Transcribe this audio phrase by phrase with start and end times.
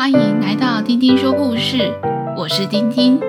[0.00, 1.92] 欢迎来到丁丁说故事，
[2.34, 3.20] 我是丁丁。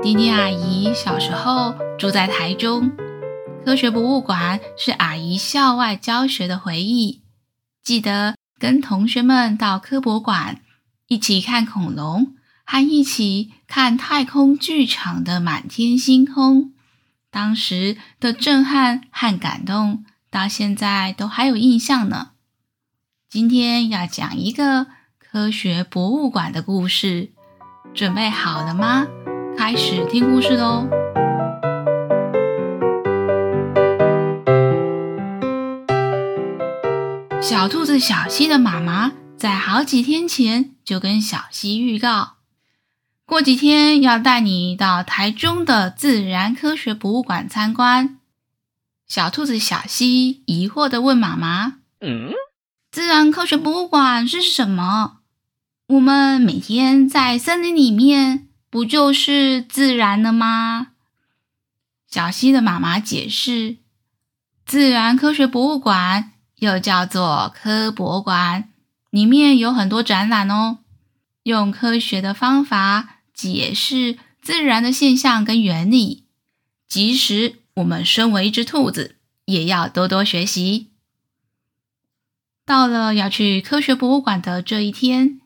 [0.00, 2.92] 丁丁阿姨小时候住在台中，
[3.64, 7.22] 科学博物馆是阿姨校外教学的回忆。
[7.82, 10.60] 记得跟同学们到科博馆
[11.08, 16.72] 一起看恐龙，还一起看太空剧场的满天星空，
[17.32, 22.28] 当时的震撼和感动，到现在都还有印象呢。
[23.28, 24.86] 今天要讲一个
[25.32, 27.30] 科学博物馆的故事，
[27.94, 29.06] 准备好了吗？
[29.56, 30.86] 开始听故事喽！
[37.40, 42.34] 小兔子小西的妈妈在好几天前就跟小西预告，
[43.24, 48.18] 过几天要带你到台中的自然科学博物馆参观。
[49.08, 52.34] 小兔子小西疑惑的问妈妈：“嗯？”
[52.92, 55.20] 自然科学博物馆是什么？
[55.92, 60.92] 我们每天在森林里面，不就是自然了吗？
[62.08, 63.76] 小溪的妈妈解释：
[64.64, 68.70] 自然科学博物馆又叫做科博馆，
[69.10, 70.78] 里面有很多展览哦，
[71.42, 76.24] 用科学的方法解释自然的现象跟原理。
[76.88, 80.88] 即使我们身为一只兔子，也要多多学习。
[82.64, 85.41] 到了要去科学博物馆的这一天，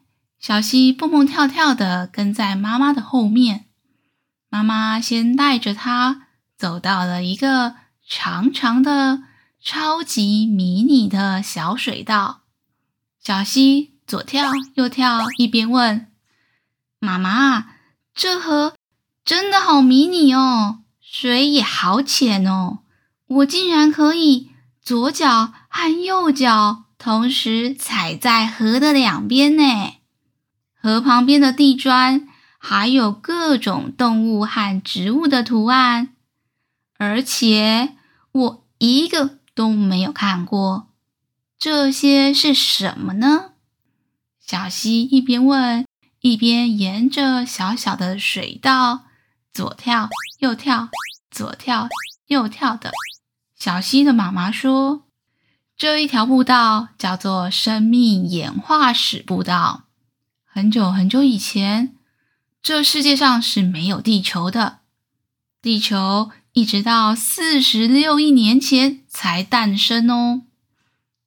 [0.46, 3.64] 小溪蹦蹦跳跳地跟在妈妈的后面。
[4.48, 7.74] 妈妈先带着她走到了一个
[8.08, 9.24] 长长的、
[9.60, 12.42] 超级迷你的小水道。
[13.20, 16.12] 小溪左跳右跳，一边问
[17.00, 17.66] ：“妈妈，
[18.14, 18.74] 这河
[19.24, 22.84] 真的好迷你哦，水也好浅哦，
[23.26, 29.95] 我竟然可以左脚和右脚。”同时踩在河的两边呢，
[30.86, 36.14] 河旁边的地砖还有各种动物和植物的图案，
[36.96, 37.96] 而且
[38.30, 40.86] 我一个都没有看过。
[41.58, 43.54] 这些是什么呢？
[44.40, 45.84] 小溪一边问，
[46.20, 49.06] 一边沿着小小的水道
[49.52, 50.08] 左跳
[50.38, 50.90] 右跳，
[51.28, 51.88] 左跳
[52.28, 52.92] 右跳的。
[53.58, 55.02] 小溪的妈妈说。
[55.76, 59.85] 这一条步道叫做生命演化史步道。
[60.56, 61.94] 很久很久以前，
[62.62, 64.78] 这世界上是没有地球的。
[65.60, 70.44] 地球一直到四十六亿年前才诞生哦。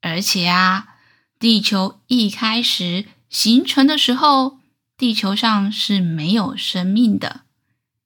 [0.01, 0.95] 而且啊，
[1.38, 4.57] 地球一开始形成的时候，
[4.97, 7.41] 地球上是没有生命的，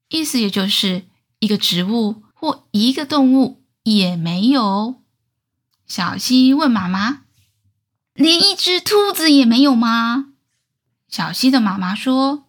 [0.09, 1.05] 意思也就是
[1.39, 4.95] 一个植物或一个动物也没有。
[5.87, 7.21] 小溪问妈妈
[8.13, 10.31] ：“连一只兔子也没有吗？”
[11.13, 12.45] 小溪的妈妈说：“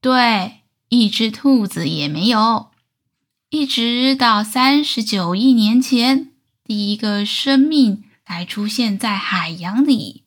[0.00, 2.70] 对，一只兔子也没有。
[3.50, 6.32] 一直到三十九亿年前，
[6.64, 10.22] 第一个生命才出现在海洋里；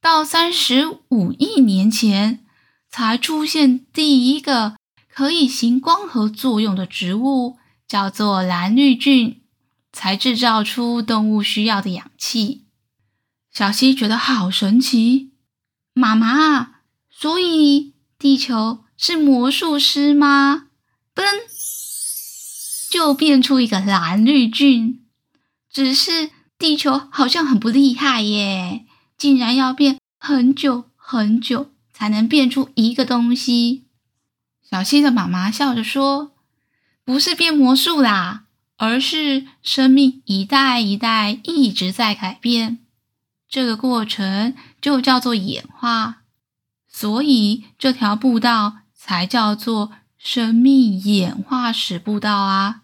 [0.00, 2.44] 到三十五亿年前，
[2.90, 4.74] 才出现第一个
[5.08, 9.36] 可以行光合作用的植物，叫做蓝绿菌。”
[9.92, 12.64] 才制造出动物需要的氧气。
[13.52, 15.30] 小溪觉得好神奇，
[15.94, 16.79] 妈妈，
[17.20, 20.68] 所以地球是魔术师吗？
[21.14, 21.22] 嘣，
[22.90, 25.04] 就变出一个蓝绿菌。
[25.70, 28.86] 只是地球好像很不厉害耶，
[29.18, 33.84] 竟然要变很久很久才能变出一个东西。
[34.66, 36.32] 小希的妈妈笑着说
[37.04, 38.44] ：“不是变魔术啦。”
[38.80, 42.78] 而是生命一代一代一直在改变，
[43.46, 46.19] 这个过程就叫做演化，
[46.92, 52.82] 所以这条步道才叫做生命演化史步道啊。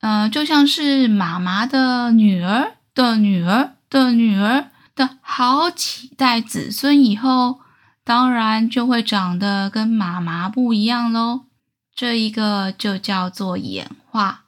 [0.00, 7.60] 呃，就像是妈妈的女儿的女儿的女儿的好几代子孙以后，
[8.04, 11.46] 当然就会长得跟妈妈不一样喽。
[11.94, 14.44] 这一个就叫做演化。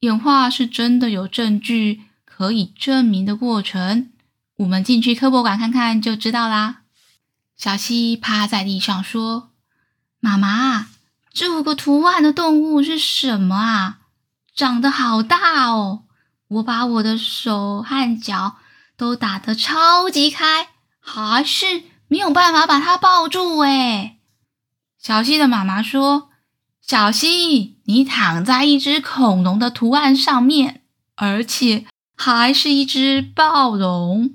[0.00, 4.10] 演化是真的有证据可以证明的过程，
[4.56, 6.79] 我们进去科博馆看看就知道啦。
[7.60, 9.50] 小希趴在地上说
[10.18, 10.86] ：“妈妈，
[11.30, 13.98] 这五个图案的动物是什么啊？
[14.56, 16.04] 长得好大哦！
[16.48, 18.56] 我把我的手和脚
[18.96, 20.68] 都打得超级开，
[21.00, 24.16] 还是没有办法把它抱住诶。”
[24.98, 26.30] 小溪的妈妈说。
[26.80, 30.82] 小溪，你躺在一只恐龙的图案上面，
[31.14, 31.84] 而且
[32.16, 34.34] 还是一只暴龙。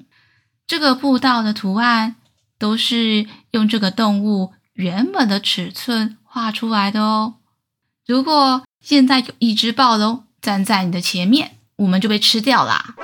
[0.67, 2.15] 这个步道的图案
[2.57, 7.35] 都是用这个动物原本的尺寸画出来的哦。
[8.05, 12.95] 如果现在有一只暴龙站在你的前面，我们就被吃掉啦。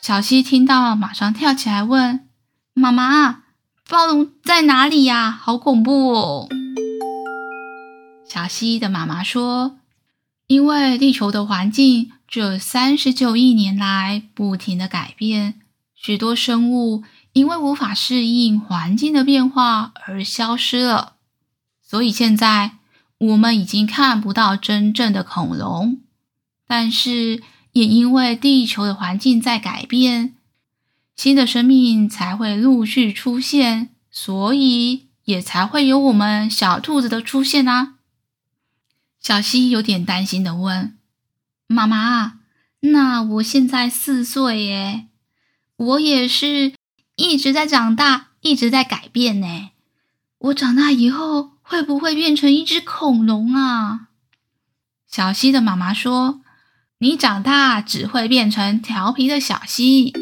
[0.00, 2.26] 小溪听到，马上跳起来问
[2.72, 3.42] 妈妈
[3.88, 5.30] ：“暴龙在哪里呀？
[5.30, 6.48] 好恐怖哦！”
[8.28, 9.78] 小溪的妈妈说
[10.46, 15.60] ：“因为地球的环境这三十九亿年来不停的改变，
[15.94, 17.02] 许多生物
[17.32, 21.14] 因为无法适应环境的变化而消失了，
[21.82, 22.76] 所以现在。”
[23.20, 25.98] 我们已经看不到真正的恐龙，
[26.68, 27.42] 但是
[27.72, 30.36] 也因为地球的环境在改变，
[31.16, 37.96] 新的生命才会陆续出现，所以也才会有我们小兔子的出现啊。
[39.20, 40.96] 小希有点担心的问
[41.66, 42.38] ：“妈妈，
[42.82, 45.08] 那我现在四岁耶，
[45.74, 46.72] 我也是
[47.28, 49.70] 一直在长大，一直在改变呢。
[50.38, 54.08] 我长大以后。”会不会变成一只恐龙啊？
[55.06, 56.40] 小溪的妈妈说
[57.00, 60.14] ：“你长大只会变成调皮的小溪。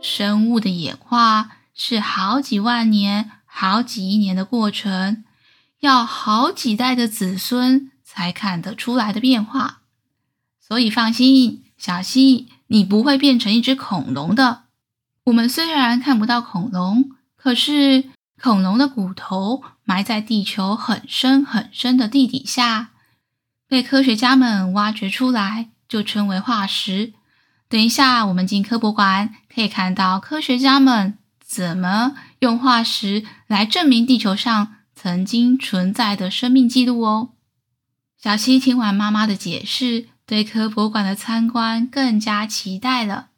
[0.00, 5.24] 生物的演化是好几万年、好几亿年的过程，
[5.80, 9.80] 要好几代的子孙才看得出来的变化。
[10.60, 14.66] 所以放心，小溪，你不会变成一只恐龙的。
[15.24, 18.04] 我们虽然看不到恐龙，可是……”
[18.42, 22.90] 恐龙的骨头埋在地球很深很深的地底下，
[23.68, 27.12] 被科学家们挖掘出来，就称为化石。
[27.68, 37.30] 等一下，我们进科博馆可以看到科学家们怎么用化石来证明地球上曾经存在的生命记录哦。
[38.20, 43.28] 小希听完妈妈的解释，对科博馆的参观更加期待了，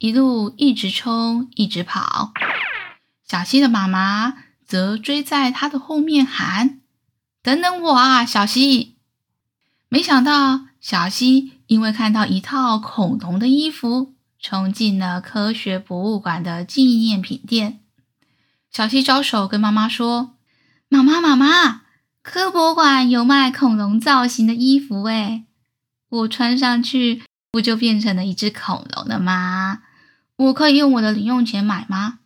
[0.00, 2.32] 一路一直冲，一直跑。
[3.24, 4.34] 小溪的妈妈。
[4.70, 6.78] 则追在他的后面喊
[7.42, 8.94] ：“等等我啊，小溪！”
[9.90, 17.80] 没想到，小溪因为看到一套恐龙的衣服，冲进了科学博物馆的纪念品店。
[18.70, 20.36] 小溪招手跟妈妈说
[20.88, 21.82] ：“妈妈，妈妈，
[22.22, 25.46] 科博馆有卖恐龙造型的衣服诶，
[26.10, 29.82] 我穿上去不就变成了一只恐龙了吗？
[30.44, 32.20] 我可以用我的零用钱买吗？”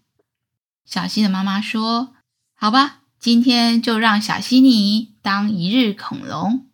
[0.85, 2.15] 小希的妈妈说。
[2.57, 6.67] 好吧，今天就让小希你当一日恐龙。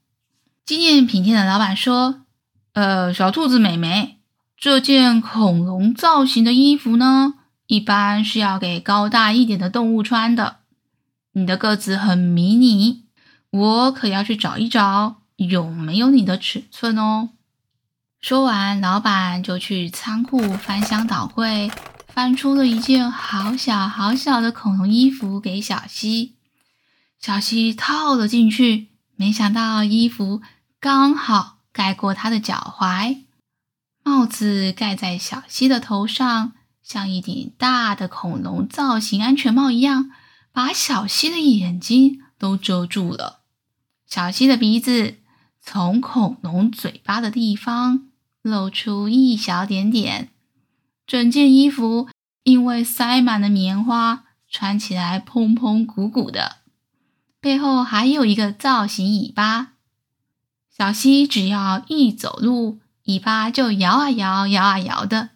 [0.65, 2.27] 纪念品店的老板说
[2.75, 4.19] ：“呃，小兔子妹妹，
[4.57, 7.35] 这件恐龙造型的衣服呢，
[7.67, 10.59] 一般是要给高大一点的动物穿的。
[11.33, 13.07] 你的个子很迷你，
[13.51, 17.31] 我可要去找一找有没有你的尺寸哦。”
[18.21, 21.71] 说完，老板就去仓库翻箱倒柜。
[22.13, 26.35] 翻出了一件好小好小的恐龙衣服给小希，
[27.21, 30.43] 小希套了进去，没想到衣服
[30.81, 33.21] 刚好盖过他的脚踝，
[34.03, 36.53] 帽子盖在小希的头上，
[36.83, 40.11] 像一顶大的恐龙造型安全帽一样，
[40.53, 43.43] 把小希的眼睛都遮住了。
[44.07, 45.19] 小希的鼻子
[45.63, 48.09] 从恐龙嘴巴的地方
[48.43, 50.31] 露出一小点点。
[51.07, 52.09] 整件衣服
[52.45, 56.59] 因为塞满了棉花，穿起来蓬蓬鼓鼓的，
[57.41, 59.73] 背后还有一个造型尾巴。
[60.71, 65.31] 小溪只要一走路，尾巴就摇啊摇，摇啊摇的。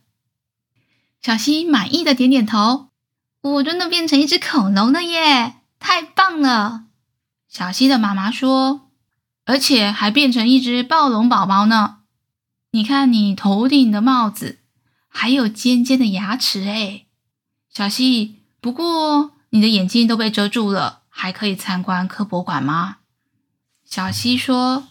[1.20, 2.88] 小溪满意的点点头
[3.42, 6.84] ：“我真的变成一只恐龙了耶，太棒了！”
[7.48, 8.88] 小溪的妈妈说
[9.44, 11.98] ：“而且还变成一只暴龙宝宝呢。
[12.74, 14.58] 你看你头顶的帽子。”
[15.16, 17.06] 还有尖尖的牙齿诶，
[17.72, 18.40] 小希。
[18.60, 22.96] 不过你的眼睛都被遮住了，还可以参观科博馆吗？
[23.84, 24.88] 小希说：“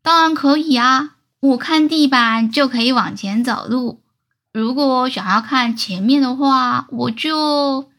[0.00, 4.02] 当然可以啊，我看地板就可以往前走路。
[4.50, 7.90] 如果想要看前面的话，我就……”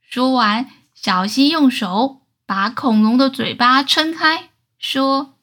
[0.00, 4.48] 说完，小希用手把恐龙的嘴巴撑开，
[4.78, 5.34] 说：“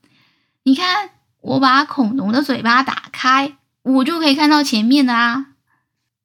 [0.66, 5.48] 你看，我把恐龙的嘴巴打开，我就可以看到前面的啊。”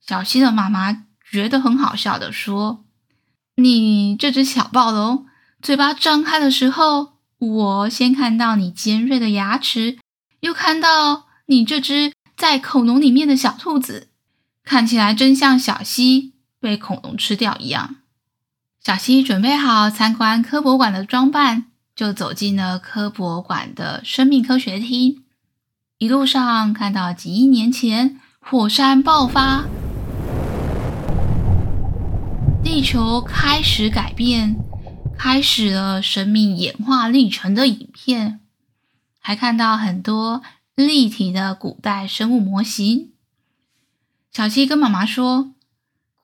[0.04, 2.85] 小溪的妈妈觉得很好笑的说
[3.56, 5.26] ：“你这只小暴龙
[5.62, 9.99] 嘴巴张开的时候，我先看到你尖锐的牙齿，
[10.40, 14.09] 又看到你这只在恐龙里面的小兔子，
[14.62, 17.97] 看起来真像小溪被恐龙吃掉一样。”
[18.85, 25.24] 小溪准备好参观科博馆的装扮，就走进了科博馆的生命科学厅。
[25.98, 29.64] 一路上看到几亿年前火山爆发。
[32.62, 34.56] 地球开始改变，
[35.16, 38.40] 开始了生命演化历程的影片，
[39.20, 40.42] 还看到很多
[40.74, 43.12] 立体的古代生物模型。
[44.32, 45.52] 小七跟妈妈说：“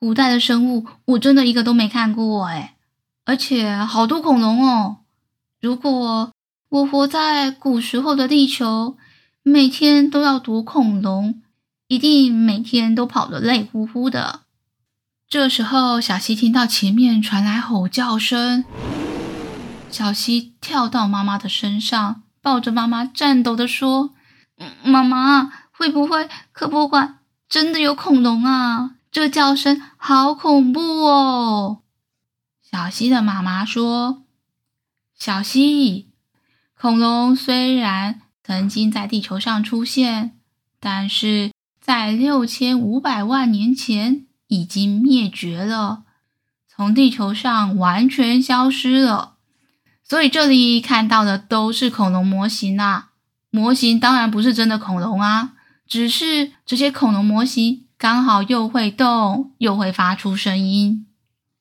[0.01, 2.75] 古代的生物我真的一个都没看过哎，
[3.25, 5.00] 而且好多恐龙哦。
[5.61, 6.33] 如果
[6.71, 8.97] 我活在古时候的地球，
[9.43, 11.43] 每天都要躲恐龙，
[11.89, 14.41] 一定每天都跑得累乎乎的。”
[15.29, 18.65] 这时候，小西听到前面传来吼叫声，
[19.91, 24.11] 小西跳到妈妈的身上，抱着妈妈，颤抖地说
[24.83, 28.93] ：“妈妈，会不会科博馆？”真的有恐龙啊！
[29.11, 31.81] 这叫声好恐怖哦。
[32.63, 34.23] 小西的妈妈说
[35.21, 36.09] ：“小希，
[36.75, 40.39] 恐龙虽然曾经在地球上出现，
[40.81, 46.05] 但是在六千五百万年前已经灭绝了，
[46.67, 49.35] 从地球上完全消失了。
[50.03, 53.11] 所以这里看到的都是恐龙模型啊，
[53.51, 55.53] 模型当然不是真的恐龙啊。”
[55.87, 61.07] 只是这些恐龙模型刚好又会动，又会发出声音。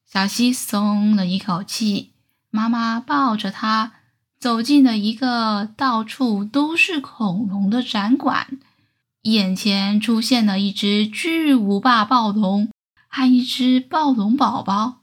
[0.09, 2.13] 小溪松了一口气，
[2.49, 3.93] 妈妈抱着他
[4.39, 8.47] 走进了一个到处都是恐龙的展馆。
[9.23, 12.69] 眼前出现了一只巨无霸暴龙
[13.07, 14.99] 和一只暴龙宝宝。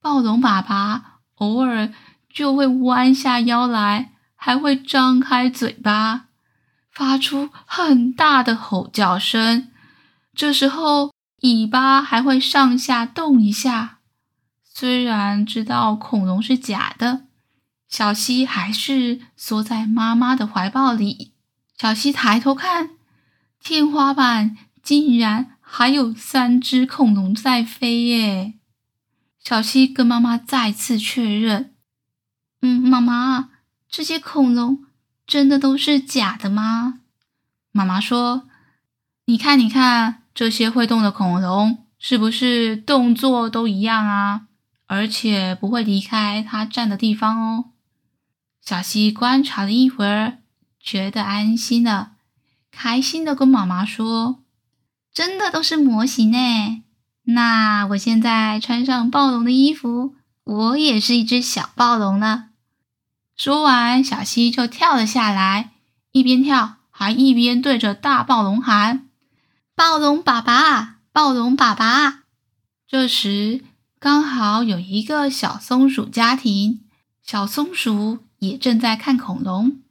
[0.00, 1.92] 暴龙爸爸偶尔
[2.32, 6.26] 就会弯下腰来，还会张开嘴巴。
[6.92, 9.68] 发出很大的吼叫声，
[10.34, 13.95] 这时候尾巴还会上下动一下。
[14.78, 17.22] 虽然知道恐龙是假的，
[17.88, 21.32] 小希还是缩在妈妈的怀抱里。
[21.78, 22.90] 小希抬头看，
[23.58, 28.52] 天花板竟然还有三只恐龙在飞耶！
[29.42, 31.74] 小希跟妈妈再次确认
[32.60, 33.48] ：“嗯，妈妈，
[33.88, 34.84] 这些恐龙。”
[35.26, 37.00] 真的都是假的吗？
[37.72, 38.46] 妈妈说
[39.24, 44.48] ：“你看，你看，这些会动的恐龙是不是动作都一样啊？
[44.86, 47.64] 而且不会离开它站的地方哦。”
[48.60, 50.38] 小溪观察了一会儿，
[50.80, 52.12] 觉得安心了，
[52.72, 54.42] 开心的跟妈妈说
[55.14, 56.82] ：“真的都是模型呢。
[57.28, 60.14] 那我现在穿上暴龙的衣服，
[60.44, 62.50] 我也是一只小暴龙了。”
[63.36, 65.72] 说完，小溪就跳了下来，
[66.12, 69.08] 一边跳还一边对着大暴龙喊
[69.76, 72.24] ：“暴龙爸爸，暴龙爸爸！”
[72.88, 73.62] 这时，
[74.06, 76.84] 刚好有一个小松鼠家庭，
[77.24, 79.82] 小松鼠也正在看恐龙。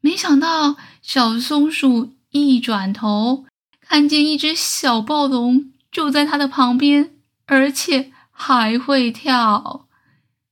[0.00, 3.44] 没想到，小松鼠一转头，
[3.82, 7.10] 看见一只小暴龙就在它的旁边，
[7.44, 9.86] 而且还会跳。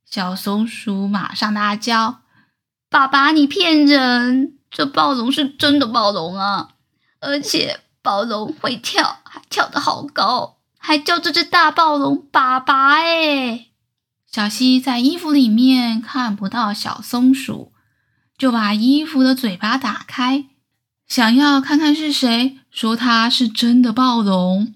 [0.05, 2.21] 小松鼠马上大叫。
[2.91, 4.59] 爸爸，你骗人！
[4.71, 6.75] 这暴龙是真的暴龙啊，
[7.21, 13.67] 而且暴龙会跳，还跳得好高，还叫这只大暴龙爸爸哎！
[14.31, 17.73] 小希在衣服里面看不到小松鼠，
[18.37, 20.47] 就把衣服的嘴巴打开，
[21.07, 24.75] 想要看看是谁说它是真的暴龙。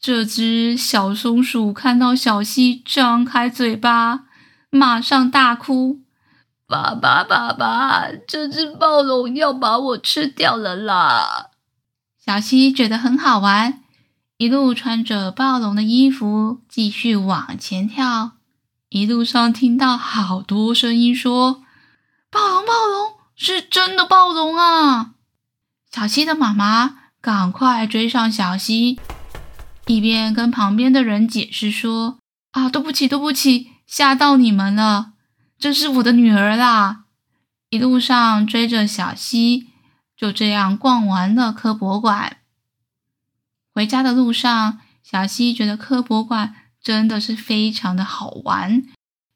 [0.00, 4.24] 这只小松鼠看到小希张开嘴巴，
[4.68, 6.00] 马上大哭。
[6.66, 11.50] 爸爸，爸爸，这只暴龙要把我吃掉了啦！
[12.24, 13.81] 小希觉得很好玩，
[14.42, 18.32] 一路穿着暴龙的衣服，继续往前跳。
[18.88, 21.62] 一路上听到好多声音说
[22.28, 25.12] ：“暴龙，暴龙，是真的暴龙啊！”
[25.94, 28.98] 小希的妈妈赶快追上小希，
[29.86, 32.18] 一边跟旁边的人解释说
[32.50, 35.12] ：“啊，对不起，对不起，吓到你们了。”
[35.56, 37.04] 这是我的女儿啦！
[37.70, 39.68] 一路上追着小希，
[40.16, 42.38] 就这样逛完了科博馆。
[43.74, 48.82] 回家的路上，小希觉得科博馆真的是非常的好玩，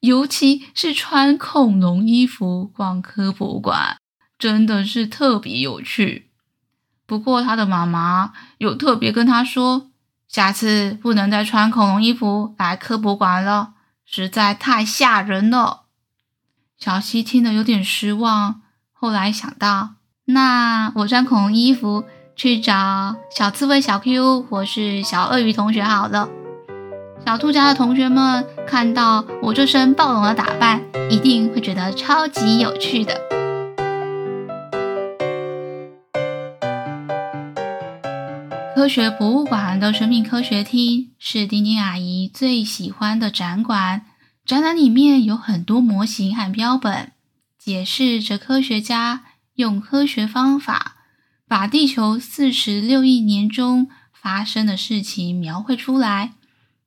[0.01, 3.97] 尤其是穿恐龙衣服逛科博馆，
[4.39, 6.31] 真的是特别有趣。
[7.07, 9.91] 不过，他的妈妈有特别跟他说，
[10.29, 13.75] 下次不能再穿恐龙衣服来科博馆了，
[14.05, 15.85] 实在太吓人了。
[16.77, 18.61] 小希听得有点失望，
[18.93, 19.95] 后来想到，
[20.27, 22.05] 那我穿恐龙衣服
[22.37, 26.29] 去找小刺猬小 Q 或是小鳄鱼同学好了。
[27.25, 33.21] 小兔家的同学们看到我这身暴龙的打扮，一定会觉得超级有趣的。
[38.75, 44.03] 科学博物馆的生命科学厅是丁丁阿姨最喜欢的展馆。
[44.45, 47.11] 展览里面有很多模型和标本，
[47.59, 49.23] 解释着科学家
[49.57, 50.96] 用科学方法
[51.49, 56.35] 把地球四十六亿年中发生的事情描绘出来，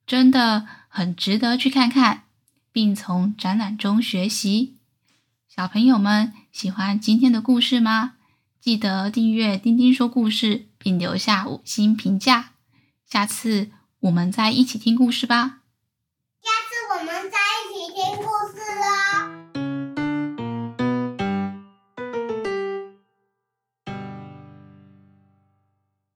[0.06, 2.24] 真的很值得去看看，
[2.72, 4.76] 并从展览中学习。
[5.48, 8.16] 小朋友们喜欢今天的故事吗？
[8.60, 12.52] 记得订阅丁丁说故事，并留下五星评价。
[13.10, 15.59] 下次我们再一起听故事吧。